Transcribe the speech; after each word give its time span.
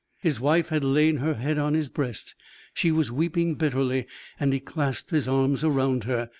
His 0.19 0.39
wife 0.39 0.69
had 0.69 0.83
lain 0.83 1.17
her 1.17 1.35
head 1.35 1.59
on 1.59 1.75
his 1.75 1.87
breast; 1.87 2.33
she 2.73 2.91
was 2.91 3.11
weeping 3.11 3.53
bitterly, 3.53 4.07
and 4.39 4.51
he 4.51 4.59
clasped 4.59 5.11
his 5.11 5.27
arm 5.27 5.53
round 5.61 6.05
her. 6.05 6.29